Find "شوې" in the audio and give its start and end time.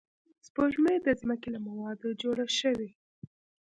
2.59-2.89